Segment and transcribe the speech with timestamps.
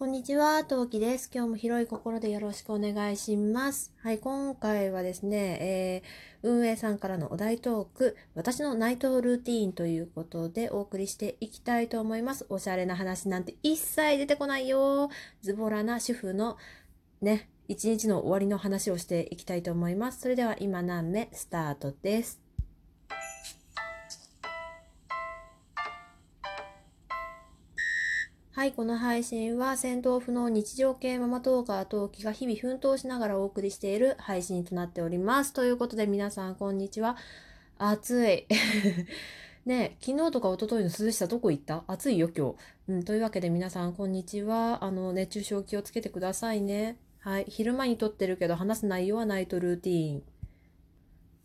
[0.00, 1.30] こんにちは、トウキです。
[1.30, 3.92] 今日も広い心でよろしくお願いします。
[4.02, 12.46] はい、今回はですね、えー運営さんからのお題トーク、私のナイトルーティーンということでお送りしていきたいと思います。
[12.48, 15.10] おしゃれな話なんて一切出てこないよ。
[15.42, 16.56] ズボラな主婦の
[17.20, 20.20] ね、一日の終わりの話をしていきたいと思います。
[20.22, 21.28] それでは今何目？
[21.32, 22.40] スタートです。
[28.60, 35.54] はい、この配信は戦闘不能日常系ママトーカー陶器が日々奮闘しながらお送りしている配信となっております。
[35.54, 37.16] ということで皆さんこんにちは。
[37.78, 38.46] 暑い。
[39.64, 41.84] ね昨日とか一昨日の涼しさどこ行った？
[41.86, 42.56] 暑いよ今日。
[42.92, 44.84] うん、というわけで皆さんこんにちは。
[44.84, 46.98] あの、熱中症気をつけてくださいね。
[47.20, 50.22] はい、昼間に撮ってるけど話す内容はナイトルーティーン。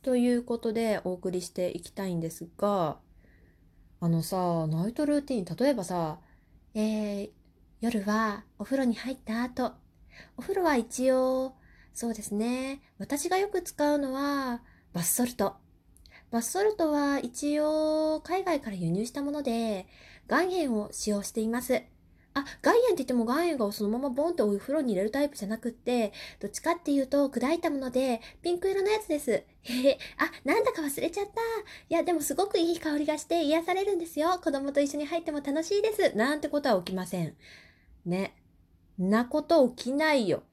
[0.02, 3.00] ということでお送りしていきたいんですが、
[4.02, 6.20] あのさ、ナイトルーティーン、例えばさ、
[6.78, 7.30] えー、
[7.80, 9.72] 夜はお風呂に入った後、
[10.36, 11.56] お風呂は一応、
[11.94, 15.56] そうですね、私がよく使うのはバスソルト。
[16.32, 19.88] バスソルトは一応海外から輸入したもので、
[20.30, 21.82] 岩塩を使用しています。
[22.36, 26.12] あ、岩塩って言っても岩塩がそのままボンってお風呂に入れるタイプじゃなくって、
[26.42, 29.32] どっちかっていうと砕いたもので、ピンク色のやつです。
[29.32, 31.32] へへ、あ、なんだか忘れちゃった。
[31.32, 31.34] い
[31.88, 34.40] や、でもすごくいい香りがして癒されるんですよ。
[34.44, 36.16] 子供と一緒に入っても楽しいです。
[36.18, 37.36] なんてことは起きません。
[38.06, 38.36] ね。
[39.00, 40.44] なこと起きないよ。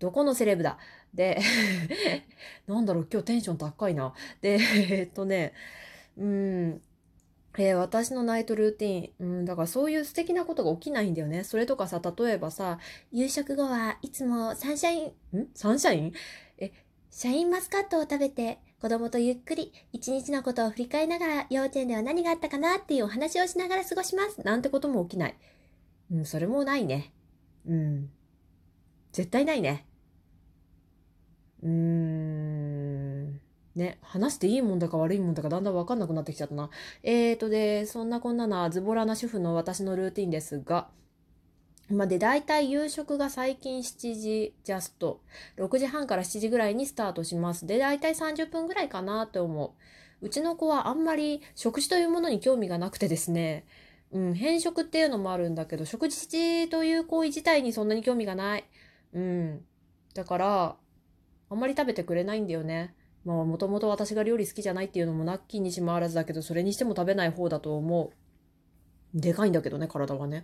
[0.00, 0.78] どこのセレブだ
[1.14, 1.40] で、
[2.66, 4.12] なんだろう、今日テンション高いな。
[4.40, 4.58] で、
[4.90, 5.52] えっとね、
[6.16, 6.82] うん、
[7.58, 11.44] えー私のナイトルーティン、うん、だからそういう素敵なことが起きないんだよね。
[11.44, 12.78] それとかさ、例えばさ、
[13.12, 15.02] 夕食後はいつもサンシャイ
[15.36, 15.48] ン、ん？
[15.54, 16.12] サンシャイン？
[16.58, 16.72] え、
[17.10, 24.40] シャインマスカットを食べて、子供とゆっくり一日のことを振り返りながら幼稚園では何があったかなっていうお話をしながら過ごします。
[24.44, 25.36] なんてことも起きない。
[26.10, 27.12] うん、それもないね。
[27.66, 28.10] うん。
[29.12, 29.86] 絶対ないね。
[31.62, 32.51] うーん。
[33.74, 36.70] ね、話していいもんだか悪いもんだかだんだんわかんなくなってきちゃったな。
[37.02, 40.88] えーとで、そんなこんななズボラな主婦の私のルーティンですが、
[41.88, 45.20] まあ、で、だいたい夕食が最近7時ジャスト。
[45.58, 47.66] 6時半から7時ぐらいにスタートします。
[47.66, 49.66] で、だいたい30分ぐらいかなって思
[50.20, 50.26] う。
[50.26, 53.66] うちの子はあんまり食事というものに興味がなくてですね、
[54.12, 58.64] うん、偏食っていうのもあるんだけど、食事という行為自体にそんなに興味がない。
[59.12, 59.64] うん。
[60.14, 60.76] だから、
[61.50, 62.94] あんまり食べてくれないんだよね。
[63.24, 69.18] まあ、もともと私が料理好きじゃないっていうのもなきにしもあらずだけど、それにしても食べない方だと思う。
[69.18, 70.42] でかいんだけどね、体がね。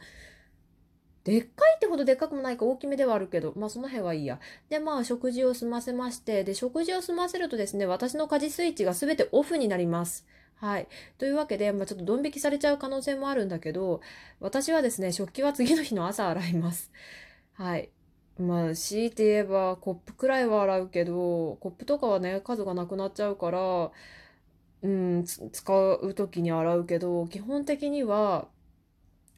[1.24, 4.40] でっかいってほどでっかくもないか大きめではあるけど、まあその辺はいいや。
[4.68, 10.26] で、まあ食事を済ませまして、で、食事を済ませるとですね、私の家事スイッチが全てオフになります。
[10.54, 10.88] はい。
[11.18, 14.00] というわけで、まあちょっとドン引きされちゃう可能性もあるんだけど、
[14.40, 16.90] 私はですね、食器は次の日の朝洗います。
[17.52, 17.90] はい。
[18.38, 23.90] まあ、強いて言えば、コップくらいは洗うけど、コップとかはね、数がなくなっちゃうから、
[24.82, 28.48] うん、使う時に洗うけど、基本的には、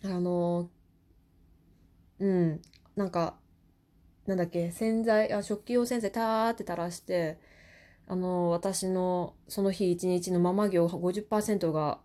[0.05, 0.71] あの、
[2.19, 2.63] うん、
[2.97, 3.39] なんか、
[4.27, 7.39] なんだっけ、洗剤、あ、食器用洗剤たーって垂らして、
[8.07, 12.01] あの、私のその日一日のママ業50%が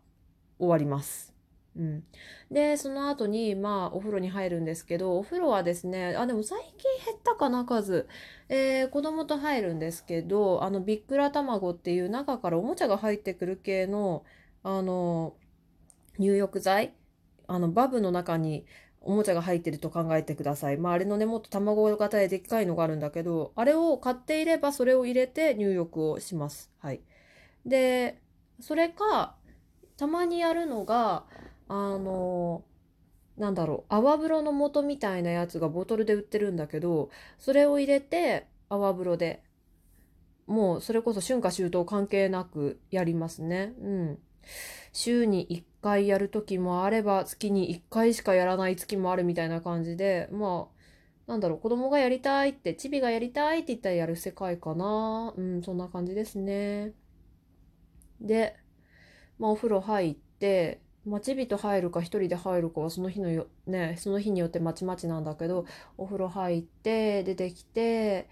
[0.60, 1.35] 終わります。
[1.78, 2.04] うん。
[2.52, 8.08] で、その後に、まあ、お風呂に入るんですけど、お風呂はですね、あ、でも最近減ったかな、数。
[8.48, 14.24] えー子供と入るんですけど、あの、ビックラ卵っていう中からおもちゃが入ってくる系の、
[14.64, 15.36] あの、
[16.20, 16.94] 入浴剤
[17.48, 18.66] あの、バブの中に
[19.02, 20.78] おもちゃが入ってると考えてください。
[20.78, 26.72] まあ、あれのね、もっと卵型ででっかいのがあるんだけど、あれを買っていればそれを入れて入浴をします。
[26.80, 27.02] はい。
[27.66, 28.22] で、
[28.62, 29.36] それか、
[29.98, 31.26] たまにやるのが、
[31.68, 32.64] あの、
[33.38, 39.44] なんだろう、泡風呂の素みたいなやつがボトルで売ってるんだけど、それを入れて泡風呂で、
[40.48, 43.74] もうそれこそ春夏秋冬関係なくやりますね。
[43.82, 44.20] うん。
[44.94, 55.34] 週に1回やる時もあれば、月に1回しかやらない月もあるみたいな感じで、まあ、なんだろう、子供がやりたいって、チビがやりたいって言ったらやる世界かな。
[55.36, 56.94] うん、そんな感じですね。
[58.22, 58.56] で、
[59.40, 65.66] まあ、お風呂入って、まあ、チビと入るか一人で入るかはその日のよ、ね、その日によってまちまちなんだけど、
[65.98, 68.28] お風呂入って、出てきて、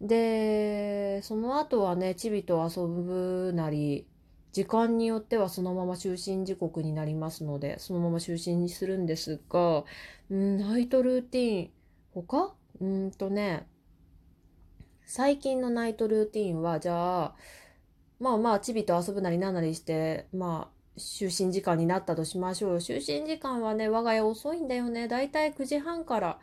[0.00, 4.06] で、その後はね、チビと遊ぶなり、
[4.52, 9.84] 時間によってはそのまま就寝時刻になりますので、そのまま就寝にするんですが、
[10.28, 11.70] うん、ナイトルーティーン、
[12.12, 12.54] 他？
[12.80, 13.66] うんとね、
[15.06, 17.34] 最近のナイトルーティンは、じゃあ、
[18.18, 22.76] まあまあ、チビと遊ぶなりなんなりして、まあ、就寝時間になったとしましょう。
[22.76, 25.08] 就寝時間はね、我が家遅いんだよね。
[25.08, 26.38] だいたい9時半から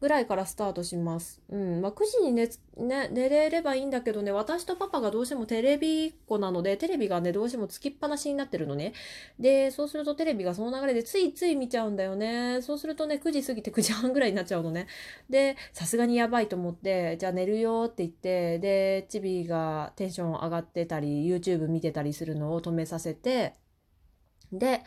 [0.00, 1.42] ぐらいからスタートします。
[1.50, 1.82] うん。
[1.82, 2.46] まあ、9時に寝、
[2.78, 8.94] ね、寝れればいいんだけどね、私とパパがどうしてもテレビっ子なので、テレビがね、どうしてもつきっぱなしになってるのね。
[9.38, 12.62] で、そうするとテレビがその流れでついつい見ちゃうんだよね。
[12.62, 14.86] そうするとね、9時過ぎて9時半ぐらいになっちゃうのね。
[15.28, 23.52] で、さすがにやばいと思って、じゃあ寝るよって言って、で、チビがテンション上がってたり、YouTube 見てたりするのを止めさせて、
[24.52, 24.82] で、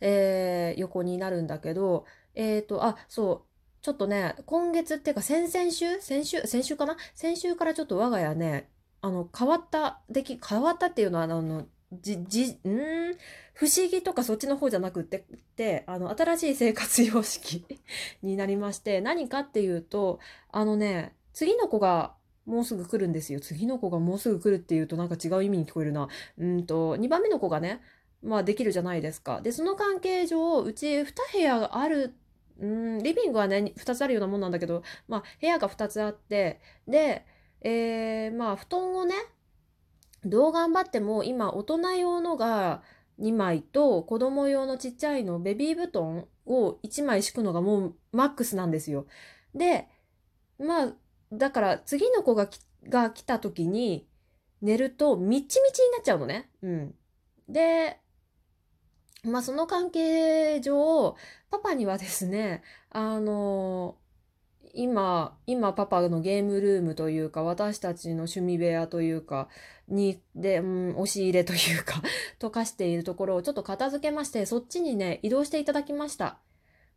[0.00, 2.04] えー、横になるんだけど、
[2.34, 3.48] えっ、ー、と、あ、そう、
[3.82, 6.00] ちょっとね、今月っていうか先々週？
[6.00, 6.40] 先週？
[6.42, 6.96] 先週かな？
[7.14, 8.68] 先週からちょっと我が家ね、
[9.00, 13.16] あの、変わったでき、変わったっていうのは、あの、じ、じ、ん
[13.54, 15.24] 不思議とかそっちの方じゃなくって、
[15.56, 17.64] てあの、新しい生活様式
[18.22, 20.18] になりまして、何かっていうと、
[20.50, 22.14] あのね、次の子が
[22.46, 23.40] もうすぐ来るんですよ。
[23.40, 26.08] 次の子がもうすぐ来るっていうとなんか違う意味に聞こえるな。
[26.38, 27.80] うんと、2番目の子がね、
[28.22, 29.40] まあできるじゃないですか。
[29.40, 32.14] で、その関係上、うち2部屋がある
[32.60, 37.24] うん、リビングはね、2つあるようなもんなんだけど、まあ、部屋が2つあって、で、
[37.60, 39.14] えー、まあ、布団をね、
[40.24, 42.82] どう頑張っても、今、大人用のが
[43.20, 49.06] 2枚と、子供用のちっちゃいの、ベビー布団を1枚敷くのがもうマックスなんですよ。
[49.54, 49.88] で、
[50.58, 50.92] まあ、
[51.32, 52.48] だから、次の子が
[52.84, 54.08] が来た時に、
[54.60, 56.50] 寝ると、みっちみちになっちゃうのね。
[56.62, 56.94] うん。
[57.48, 58.00] で、
[59.24, 61.16] まあその関係上、
[61.50, 63.96] パパにはですね、あの、
[64.74, 69.48] 今、今パパのゲームルームというか、私たちの趣味部屋というか、
[69.88, 72.02] に、で、うん、押し入れというか
[72.38, 76.38] 溶かしているところをちょっと片付けまして、そっちにね、移動していただきました。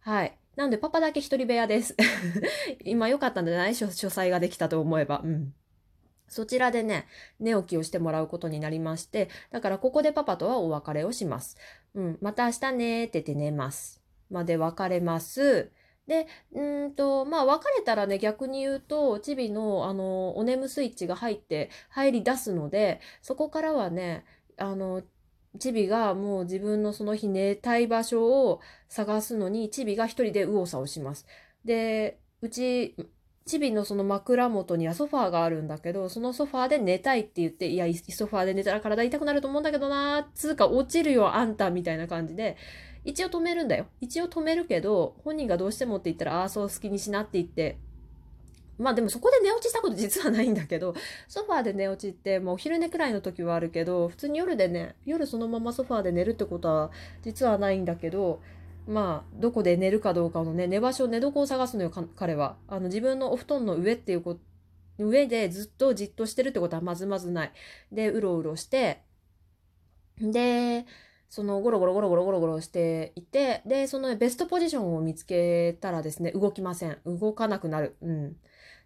[0.02, 0.38] はい。
[0.56, 1.96] なんでパパだけ一人部屋です
[2.84, 3.76] 今良かったんじゃない？
[3.76, 5.22] 書斎ができたと思えば。
[5.24, 5.54] うん。
[6.32, 7.08] そちらでね、
[7.42, 11.58] 寝起きをしてもらうことになりまして、だからここでパパとはお別れをします。
[11.94, 14.02] うん、また明日ねって言って寝ます。
[14.30, 15.72] まで別れます。
[16.08, 24.24] で、うんと、まあ別れたらね、逆に言うと、チビの、あの、お眠スイッチが入って、入り出すので、そこからはね、
[24.56, 25.04] あの、
[25.60, 31.26] チビがもう自分のその日寝たい場所を探すのに、チビが一人で右往左往します。
[31.66, 32.96] で、うち、
[33.46, 42.56] チビのその枕元にはソファーがあるんだけど、そのソファーで寝たいって言って、いや、ソファーで寝たら体痛くなると思うんだけどなつうか落ちるよ、あんた、みたいな感じで、
[43.04, 43.88] 一応止めるんだよ。
[44.00, 47.80] 一応止めるけど、本人がどうしてもって言ったら、ああ、そう好きにしなって言って、
[48.78, 50.94] まあでもそこで寝落ちしたこと 実はないんだけど、
[51.28, 56.92] ソファーで寝落ちって、もうお昼寝くらいの時はあるけど、普通に夜でね、夜そのままソファーで寝るってことは
[57.22, 58.42] 実はないんだけど、
[58.88, 62.58] まあ、どこで寝るかどうかのね、寝場所、寝床を探すのよ、彼は。
[62.68, 64.38] あの、自分のお布団の上っていうこ、
[64.98, 67.52] 上でずっとじっとしてるってことはまずまずない。
[67.92, 69.04] で、うろうろして、
[70.20, 70.86] で、
[71.30, 76.98] そのゴロゴロゴロゴロゴロゴロしていて、で、その、ね、ベストポジションを見つけたらですね、動きません。
[77.06, 77.96] 動かなくなる。
[78.02, 78.36] うん。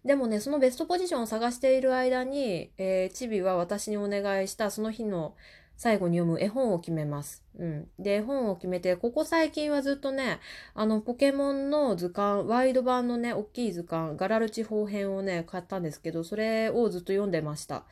[0.05, 5.35] でもね、そのベストポジションを探している間に、えー、チビは私にお願いしたその日の
[5.77, 7.43] 最後に読む絵本を決めます。
[7.57, 7.87] うん。
[7.99, 10.39] で、絵本を決めて、ここ最近はずっとね、
[10.73, 17.85] あの、ポケモンの図鑑、ワイド版のね、大きい図鑑、ガラル地方編をね、買ったんですけど、それをずっと読んでました。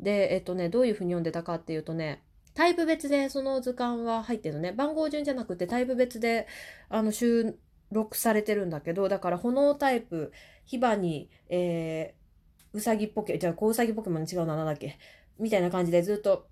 [0.00, 2.22] で、えっとね、どういう風に読んでたかっていうとね、
[2.54, 4.72] タイプ別でその図鑑は入ってるのね。
[4.72, 6.46] 番号順じゃなくてタイプ別で、
[6.88, 7.56] あの、収
[7.92, 10.32] 録されてるんだけど、だから炎タイプ、
[10.64, 10.96] 火花、
[11.48, 14.98] えー、うさぎポケ、じゃあ、こううさぎポケモン違うな、なんだっけ
[15.38, 16.48] みたいな感じでずっと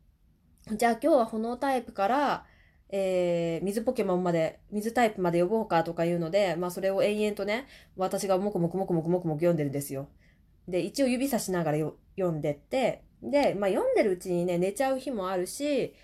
[0.73, 2.45] じゃあ今日は炎タイプから、
[2.89, 10.09] えー、水ポケモンまで、水タイプまで呼ぼうかとか言うので、まあそれを延々とね、私がもくもくもくもくもくもく読んでるんですよ。
[10.67, 11.79] で、一応指さしながら
[12.19, 15.95] 読んでって、で、まあ読んでるうちにね、寝ちゃう日もあるし、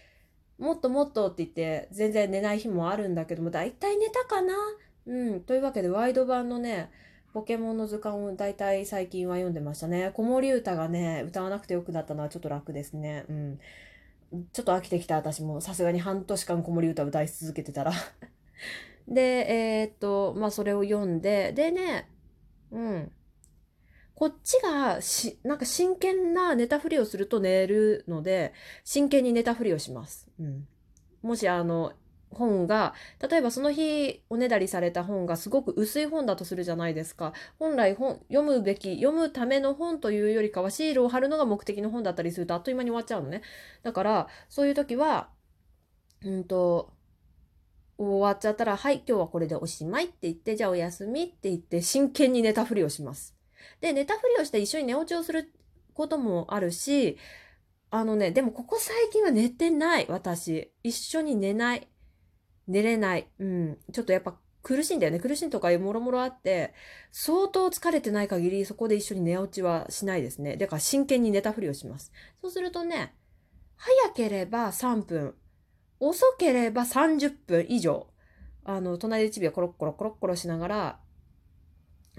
[0.59, 4.55] もっともっとって言って全然寝ない日もあるんだけども、だいたい寝たかな？
[5.07, 5.41] うん。
[5.41, 6.89] というわけで、ワイド版のね、
[7.35, 10.13] ポケモンの図鑑を大体最近は読んでましたね。
[10.15, 13.25] 子守歌がね、歌わなくてよくなったのはちょっと楽ですね。
[13.29, 13.59] うん。
[14.53, 17.93] ちょっと飽きてきた私もさすがに半年間子守歌を歌い続けてたら
[19.09, 19.21] で、
[19.81, 22.09] えー、っと、まあそれを読んで、でね、
[22.71, 23.13] うん。
[24.15, 28.53] こっちがし、なんか真剣な寝たふりをすると寝るので、
[28.85, 30.31] 真剣に寝たふりをします。
[30.39, 30.69] うん。
[31.23, 31.93] もしあの、
[32.35, 32.95] 本が、
[33.29, 37.33] 例えばその日おねだりされた本がすごく薄い本だとするじゃないですか。
[37.59, 43.43] 本来本、読むべき、読むための本というよりかはシールを貼るのが目的の本だったりするとあっという間に終わっちゃうのね。
[43.83, 45.31] だから、そういう時は、
[46.25, 46.93] うんと、
[47.99, 53.37] 終わっちゃったら、はい、今日はこれでおしまいって言って、じゃあおやすみって言って真剣に寝たふりをします。
[53.81, 55.53] で、寝たふりをして一緒に寝落ちをする
[55.95, 57.17] こともあるし、
[57.91, 60.73] あのね、でもここ最近は寝てない、私。
[60.83, 61.89] 一緒に寝ない。
[62.69, 63.29] 寝れない。
[63.39, 63.79] うん。
[63.93, 65.19] ちょっとやっぱ苦しいんだよね。
[65.19, 66.73] 苦しいとかもろもろあって、
[67.11, 70.57] 相当疲れてない限りそこで一緒に寝落ちはしないですね。
[70.57, 72.13] だから真剣に寝たふりをします。
[72.41, 73.15] そうするとね、
[73.77, 75.35] 早ければ3分、
[75.99, 78.07] 遅ければ30分以上、
[78.65, 81.01] あの、隣でチビはコロッコロコロッコロしながら、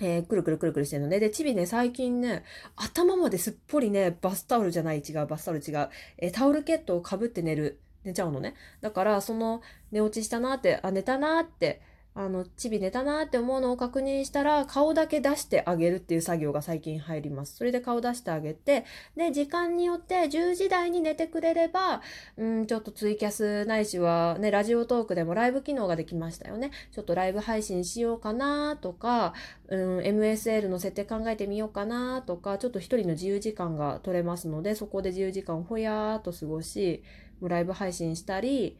[0.01, 1.19] えー、くるくるくるくるしてるのね。
[1.19, 2.43] で、チビね、最近ね、
[2.75, 8.55] 頭まですっぽりね、バスタオルじゃない、違う、バスタオル違う、えー、タオルケットをかぶって寝る、寝ちゃうのね。
[8.81, 11.81] だから、その、寝落ちしたなって、あ、寝たなって、
[12.15, 17.55] あの、チビ寝たなって思うのを確認したら、顔だけ出してあげるっていう作業が最近入ります。
[17.55, 22.01] それで顔出してあげて、で、時間によって10時台に寝てくれれば、
[22.37, 26.69] うん、ちょっとツイキャスないしは、ね、ラジオトークでもライブ機能ができましたよね。
[26.91, 29.33] ちょっとライブ配信しようかなとか、
[29.69, 37.03] うん、MSL の設定考えてみようかなとか、ちょっと一人の自由時間が取れますので、そこで自由時間をほやーっと過ごし、
[37.41, 38.77] ライブ配信したり、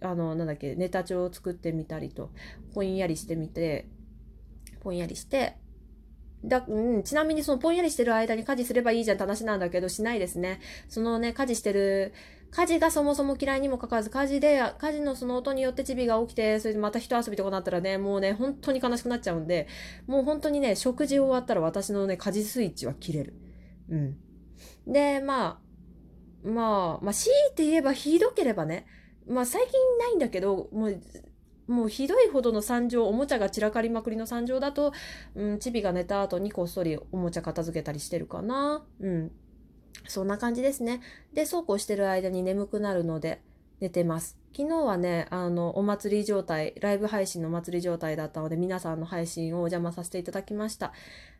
[0.00, 2.30] あの、なんだっけ、ネタ帳を作ってみたりと、
[2.74, 3.88] ぼんやりしてみて、
[4.82, 5.56] ぼんやりして、
[6.44, 10.60] だ、うん、ちなみにそのぼんやりしてる間に家事すればいいじゃんって話なんだけど、しないですね。
[10.88, 12.12] そのね、家事してる、
[12.50, 19.66] 家事がそもそも嫌いにもかかわらず、家事で、家事のその音によってチビが起きて、それでまた人遊びとかなったらね、もうね、本当に悲しくなっちゃうんで、
[20.06, 23.34] もう本当にね、食事終わったら私のね、家事スイッチは切れる。
[23.90, 24.16] うん。
[24.86, 25.60] で、ま
[26.44, 28.86] あ、まあ、まあ、強いて言えばひどければね、
[29.28, 31.00] まあ最近ないんだけど、もう、
[31.66, 34.92] もうひどいほどの惨状、おもちゃが散らかりまくりの惨状だと、
[35.34, 38.84] うん、チビが寝た後にこっそりおもちゃ片付けたりしてるかな。
[39.00, 39.32] うん。
[40.06, 41.00] そんな感じですね。
[41.34, 43.42] で、そうこうしてる間に眠くなるので
[43.80, 44.38] 寝てます。
[44.56, 50.92] 昨日はね、あの、お祭り状態、ライブ配信のお祭り状態だったので、皆さんの配信をお邪魔させていただきました。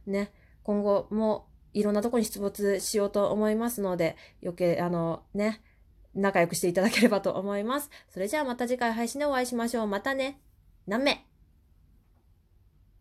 [0.07, 0.31] ね、
[0.63, 5.63] 今後もいろんなとこに出没しようと思いますので、余計、あの、ね、
[6.19, 7.91] 仲良くしていただければと思います。
[8.11, 9.87] それじゃあまた次回配信でお会いしましょう。
[9.87, 10.41] またね。
[10.87, 11.28] なめ。